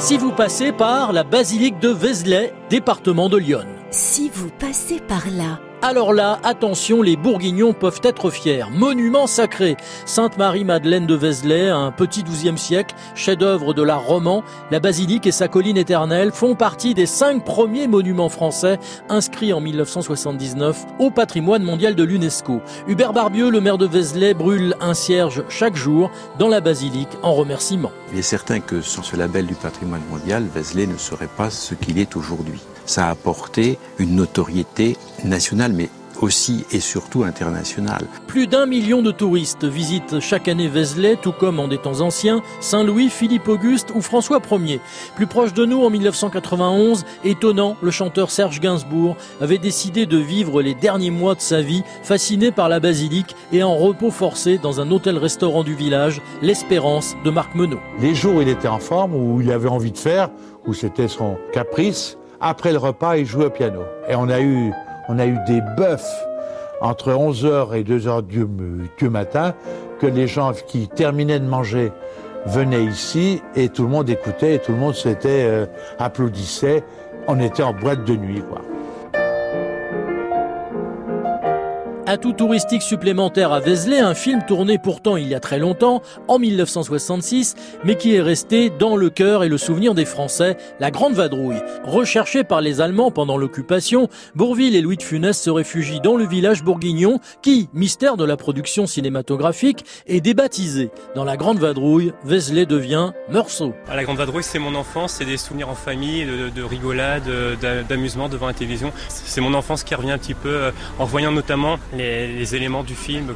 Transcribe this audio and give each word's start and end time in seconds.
si 0.00 0.16
vous 0.16 0.32
passez 0.32 0.72
par 0.72 1.12
la 1.12 1.24
basilique 1.24 1.78
de 1.78 1.90
Vézelay, 1.90 2.54
département 2.70 3.28
de 3.28 3.36
Lyon. 3.36 3.66
Si 3.90 4.30
vous 4.30 4.48
passez 4.58 4.98
par 4.98 5.28
là, 5.30 5.60
alors 5.82 6.12
là, 6.12 6.38
attention, 6.44 7.00
les 7.00 7.16
Bourguignons 7.16 7.72
peuvent 7.72 8.00
être 8.02 8.30
fiers. 8.30 8.64
Monument 8.70 9.26
sacré. 9.26 9.78
Sainte-Marie-Madeleine 10.04 11.06
de 11.06 11.14
Vézelay, 11.14 11.70
un 11.70 11.90
petit 11.90 12.22
XIIe 12.22 12.58
siècle, 12.58 12.94
chef-d'œuvre 13.14 13.72
de 13.72 13.82
l'art 13.82 14.04
roman, 14.04 14.44
la 14.70 14.78
basilique 14.78 15.26
et 15.26 15.32
sa 15.32 15.48
colline 15.48 15.78
éternelle 15.78 16.32
font 16.32 16.54
partie 16.54 16.92
des 16.92 17.06
cinq 17.06 17.44
premiers 17.44 17.88
monuments 17.88 18.28
français 18.28 18.78
inscrits 19.08 19.54
en 19.54 19.60
1979 19.60 20.84
au 20.98 21.10
patrimoine 21.10 21.62
mondial 21.62 21.94
de 21.94 22.04
l'UNESCO. 22.04 22.60
Hubert 22.86 23.14
Barbieux, 23.14 23.50
le 23.50 23.62
maire 23.62 23.78
de 23.78 23.86
Vézelay, 23.86 24.34
brûle 24.34 24.76
un 24.80 24.92
cierge 24.92 25.44
chaque 25.48 25.76
jour 25.76 26.10
dans 26.38 26.48
la 26.48 26.60
basilique 26.60 27.16
en 27.22 27.32
remerciement. 27.32 27.90
Il 28.12 28.18
est 28.18 28.22
certain 28.22 28.60
que 28.60 28.82
sans 28.82 29.02
ce 29.02 29.16
label 29.16 29.46
du 29.46 29.54
patrimoine 29.54 30.02
mondial, 30.10 30.44
Vézelay 30.54 30.86
ne 30.86 30.98
serait 30.98 31.26
pas 31.26 31.48
ce 31.48 31.74
qu'il 31.74 31.98
est 31.98 32.16
aujourd'hui 32.16 32.60
ça 32.90 33.06
a 33.06 33.10
apporté 33.10 33.78
une 33.98 34.16
notoriété 34.16 34.96
nationale, 35.24 35.72
mais 35.72 35.88
aussi 36.22 36.64
et 36.70 36.80
surtout 36.80 37.24
internationale. 37.24 38.04
Plus 38.26 38.46
d'un 38.46 38.66
million 38.66 39.02
de 39.02 39.10
touristes 39.10 39.64
visitent 39.64 40.20
chaque 40.20 40.48
année 40.48 40.68
Vézelay, 40.68 41.16
tout 41.16 41.32
comme 41.32 41.58
en 41.58 41.68
des 41.68 41.78
temps 41.78 42.00
anciens, 42.00 42.42
Saint-Louis, 42.60 43.08
Philippe-Auguste 43.08 43.90
ou 43.94 44.02
François 44.02 44.40
Ier. 44.50 44.80
Plus 45.16 45.26
proche 45.26 45.54
de 45.54 45.64
nous, 45.64 45.82
en 45.82 45.90
1991, 45.90 47.04
étonnant, 47.24 47.76
le 47.82 47.90
chanteur 47.90 48.30
Serge 48.30 48.60
Gainsbourg 48.60 49.16
avait 49.40 49.58
décidé 49.58 50.06
de 50.06 50.18
vivre 50.18 50.62
les 50.62 50.74
derniers 50.74 51.10
mois 51.10 51.34
de 51.34 51.40
sa 51.40 51.62
vie 51.62 51.82
fasciné 52.02 52.52
par 52.52 52.68
la 52.68 52.80
basilique 52.80 53.34
et 53.52 53.62
en 53.62 53.76
repos 53.76 54.10
forcé 54.10 54.58
dans 54.58 54.80
un 54.80 54.90
hôtel-restaurant 54.90 55.64
du 55.64 55.74
village, 55.74 56.20
l'Espérance 56.42 57.16
de 57.24 57.30
Marc 57.30 57.54
Menot. 57.54 57.80
Les 58.00 58.14
jours 58.14 58.36
où 58.36 58.42
il 58.42 58.48
était 58.48 58.68
en 58.68 58.78
forme, 58.78 59.14
où 59.14 59.40
il 59.40 59.50
avait 59.50 59.68
envie 59.68 59.92
de 59.92 59.98
faire, 59.98 60.30
où 60.66 60.74
c'était 60.74 61.08
son 61.08 61.36
caprice, 61.52 62.18
après 62.40 62.72
le 62.72 62.78
repas, 62.78 63.16
il 63.16 63.26
jouait 63.26 63.46
au 63.46 63.50
piano. 63.50 63.82
Et 64.08 64.14
on 64.14 64.28
a 64.28 64.40
eu, 64.40 64.72
on 65.10 65.18
a 65.18 65.26
eu 65.26 65.38
des 65.44 65.60
bœufs 65.76 66.24
entre 66.80 67.10
11h 67.10 67.74
et 67.74 67.82
2h 67.82 68.22
du, 68.26 68.46
du 68.96 69.08
matin 69.10 69.54
que 70.00 70.06
les 70.06 70.28
gens 70.28 70.52
qui 70.68 70.88
terminaient 70.88 71.40
de 71.40 71.46
manger 71.46 71.90
venaient 72.46 72.84
ici 72.84 73.42
et 73.56 73.68
tout 73.68 73.82
le 73.82 73.88
monde 73.88 74.08
écoutait 74.08 74.54
et 74.54 74.58
tout 74.60 74.72
le 74.72 74.78
monde 74.78 74.94
s'était 74.94 75.44
euh, 75.44 75.66
applaudissait. 75.98 76.84
On 77.26 77.40
était 77.40 77.64
en 77.64 77.74
boîte 77.74 78.04
de 78.04 78.14
nuit. 78.14 78.42
Atout 82.10 82.32
touristique 82.32 82.82
supplémentaire 82.82 83.52
à 83.52 83.60
Vézelay, 83.60 84.00
un 84.00 84.14
film 84.14 84.44
tourné 84.44 84.78
pourtant 84.78 85.16
il 85.16 85.28
y 85.28 85.34
a 85.36 85.38
très 85.38 85.60
longtemps, 85.60 86.02
en 86.26 86.40
1966, 86.40 87.54
mais 87.84 87.94
qui 87.94 88.16
est 88.16 88.20
resté 88.20 88.68
dans 88.68 88.96
le 88.96 89.10
cœur 89.10 89.44
et 89.44 89.48
le 89.48 89.56
souvenir 89.56 89.94
des 89.94 90.04
Français, 90.04 90.56
La 90.80 90.90
Grande 90.90 91.14
Vadrouille. 91.14 91.62
Recherché 91.84 92.42
par 92.42 92.62
les 92.62 92.80
Allemands 92.80 93.12
pendant 93.12 93.36
l'occupation, 93.36 94.08
Bourville 94.34 94.74
et 94.74 94.80
Louis 94.80 94.96
de 94.96 95.04
Funès 95.04 95.40
se 95.40 95.50
réfugient 95.50 96.00
dans 96.00 96.16
le 96.16 96.26
village 96.26 96.64
bourguignon 96.64 97.20
qui, 97.42 97.68
mystère 97.74 98.16
de 98.16 98.24
la 98.24 98.36
production 98.36 98.88
cinématographique, 98.88 99.84
est 100.08 100.20
débaptisé. 100.20 100.90
Dans 101.14 101.22
La 101.22 101.36
Grande 101.36 101.60
Vadrouille, 101.60 102.12
Vézelay 102.24 102.66
devient 102.66 103.12
Meursault. 103.28 103.72
La 103.86 104.02
Grande 104.02 104.16
Vadrouille, 104.16 104.42
c'est 104.42 104.58
mon 104.58 104.74
enfance, 104.74 105.12
c'est 105.12 105.26
des 105.26 105.36
souvenirs 105.36 105.68
en 105.68 105.76
famille, 105.76 106.26
de, 106.26 106.62
rigolade, 106.64 107.22
d'amusement 107.88 108.28
devant 108.28 108.48
la 108.48 108.54
télévision. 108.54 108.92
C'est 109.06 109.40
mon 109.40 109.54
enfance 109.54 109.84
qui 109.84 109.94
revient 109.94 110.10
un 110.10 110.18
petit 110.18 110.34
peu 110.34 110.48
euh, 110.48 110.70
en 110.98 111.04
voyant 111.04 111.30
notamment 111.30 111.78
les, 112.00 112.54
éléments 112.54 112.82
du 112.82 112.94
film 112.94 113.34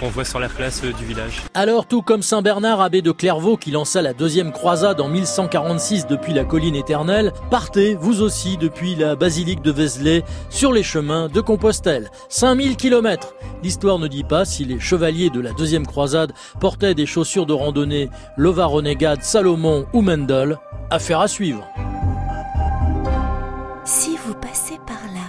qu'on 0.00 0.08
voit 0.08 0.24
sur 0.24 0.40
la 0.40 0.48
place 0.48 0.82
euh, 0.84 0.92
du 0.92 1.04
village. 1.04 1.42
Alors, 1.54 1.86
tout 1.86 2.02
comme 2.02 2.22
Saint 2.22 2.42
Bernard, 2.42 2.80
abbé 2.80 3.02
de 3.02 3.12
Clairvaux, 3.12 3.56
qui 3.56 3.70
lança 3.70 4.02
la 4.02 4.12
deuxième 4.12 4.52
croisade 4.52 5.00
en 5.00 5.08
1146 5.08 6.06
depuis 6.06 6.32
la 6.32 6.44
colline 6.44 6.74
éternelle, 6.74 7.32
partez, 7.50 7.94
vous 7.94 8.22
aussi, 8.22 8.56
depuis 8.56 8.94
la 8.94 9.14
basilique 9.14 9.62
de 9.62 9.70
Vézelay, 9.70 10.24
sur 10.50 10.72
les 10.72 10.82
chemins 10.82 11.28
de 11.28 11.40
Compostelle. 11.40 12.10
5000 12.28 12.76
km 12.76 13.34
L'histoire 13.62 13.98
ne 13.98 14.08
dit 14.08 14.24
pas 14.24 14.44
si 14.44 14.64
les 14.64 14.80
chevaliers 14.80 15.30
de 15.30 15.40
la 15.40 15.52
deuxième 15.52 15.86
croisade 15.86 16.32
portaient 16.60 16.94
des 16.94 17.06
chaussures 17.06 17.46
de 17.46 17.52
randonnée 17.52 18.10
Lova 18.36 18.66
Renegade, 18.66 19.22
Salomon 19.22 19.86
ou 19.92 20.02
Mendel. 20.02 20.58
Affaire 20.90 21.20
à 21.20 21.28
suivre. 21.28 21.66
Si 23.84 24.16
vous 24.24 24.34
passez 24.34 24.78
par 24.86 25.02
là, 25.14 25.25